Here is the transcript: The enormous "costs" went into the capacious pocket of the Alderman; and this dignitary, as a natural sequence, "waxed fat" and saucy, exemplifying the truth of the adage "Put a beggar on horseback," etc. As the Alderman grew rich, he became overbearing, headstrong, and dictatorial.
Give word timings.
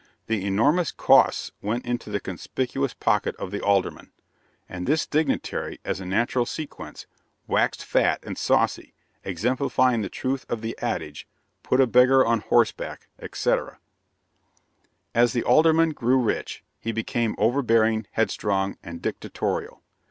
The 0.25 0.43
enormous 0.47 0.91
"costs" 0.91 1.51
went 1.61 1.85
into 1.85 2.09
the 2.09 2.19
capacious 2.19 2.95
pocket 2.95 3.35
of 3.35 3.51
the 3.51 3.61
Alderman; 3.61 4.11
and 4.67 4.87
this 4.87 5.05
dignitary, 5.05 5.79
as 5.85 5.99
a 5.99 6.07
natural 6.07 6.47
sequence, 6.47 7.05
"waxed 7.45 7.85
fat" 7.85 8.19
and 8.23 8.35
saucy, 8.35 8.95
exemplifying 9.23 10.01
the 10.01 10.09
truth 10.09 10.43
of 10.49 10.61
the 10.61 10.75
adage 10.81 11.27
"Put 11.61 11.79
a 11.79 11.85
beggar 11.85 12.25
on 12.25 12.39
horseback," 12.39 13.09
etc. 13.19 13.77
As 15.13 15.33
the 15.33 15.43
Alderman 15.43 15.91
grew 15.91 16.17
rich, 16.19 16.63
he 16.79 16.91
became 16.91 17.35
overbearing, 17.37 18.07
headstrong, 18.13 18.79
and 18.81 19.03
dictatorial. 19.03 19.83